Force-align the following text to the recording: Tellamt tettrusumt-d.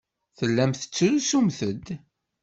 Tellamt 0.37 0.79
tettrusumt-d. 0.81 1.85